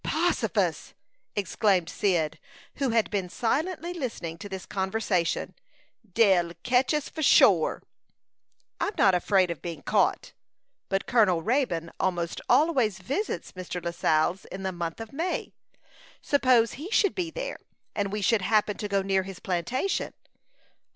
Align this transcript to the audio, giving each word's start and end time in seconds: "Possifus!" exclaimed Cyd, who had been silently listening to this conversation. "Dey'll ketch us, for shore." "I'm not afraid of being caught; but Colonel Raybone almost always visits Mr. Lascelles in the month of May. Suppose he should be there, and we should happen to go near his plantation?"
"Possifus!" 0.03 0.93
exclaimed 1.35 1.87
Cyd, 1.87 2.39
who 2.77 2.89
had 2.89 3.11
been 3.11 3.29
silently 3.29 3.93
listening 3.93 4.39
to 4.39 4.49
this 4.49 4.65
conversation. 4.65 5.53
"Dey'll 6.15 6.53
ketch 6.63 6.91
us, 6.91 7.07
for 7.07 7.21
shore." 7.21 7.83
"I'm 8.79 8.95
not 8.97 9.13
afraid 9.13 9.51
of 9.51 9.61
being 9.61 9.83
caught; 9.83 10.33
but 10.89 11.05
Colonel 11.05 11.43
Raybone 11.43 11.91
almost 11.99 12.41
always 12.49 12.97
visits 12.97 13.51
Mr. 13.51 13.79
Lascelles 13.85 14.45
in 14.45 14.63
the 14.63 14.71
month 14.71 14.99
of 14.99 15.13
May. 15.13 15.53
Suppose 16.19 16.71
he 16.73 16.89
should 16.89 17.13
be 17.13 17.29
there, 17.29 17.59
and 17.95 18.11
we 18.11 18.23
should 18.23 18.41
happen 18.41 18.77
to 18.77 18.87
go 18.87 19.03
near 19.03 19.21
his 19.21 19.37
plantation?" 19.39 20.15